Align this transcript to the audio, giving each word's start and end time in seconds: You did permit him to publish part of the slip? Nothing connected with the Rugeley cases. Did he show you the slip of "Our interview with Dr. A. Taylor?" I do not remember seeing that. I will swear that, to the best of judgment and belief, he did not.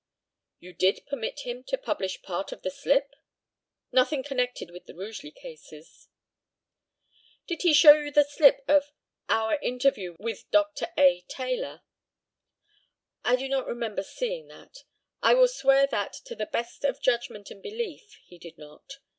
You 0.59 0.73
did 0.73 1.05
permit 1.05 1.41
him 1.41 1.63
to 1.65 1.77
publish 1.77 2.23
part 2.23 2.51
of 2.51 2.63
the 2.63 2.71
slip? 2.71 3.13
Nothing 3.91 4.23
connected 4.23 4.71
with 4.71 4.87
the 4.87 4.95
Rugeley 4.95 5.29
cases. 5.29 6.07
Did 7.45 7.61
he 7.61 7.71
show 7.71 7.93
you 7.93 8.09
the 8.09 8.23
slip 8.23 8.63
of 8.67 8.93
"Our 9.29 9.59
interview 9.59 10.15
with 10.17 10.49
Dr. 10.49 10.87
A. 10.97 11.21
Taylor?" 11.27 11.83
I 13.23 13.35
do 13.35 13.47
not 13.47 13.67
remember 13.67 14.01
seeing 14.01 14.47
that. 14.47 14.77
I 15.21 15.35
will 15.35 15.47
swear 15.47 15.85
that, 15.91 16.13
to 16.25 16.33
the 16.35 16.47
best 16.47 16.83
of 16.83 16.99
judgment 16.99 17.51
and 17.51 17.61
belief, 17.61 18.17
he 18.25 18.39
did 18.39 18.57
not. 18.57 18.97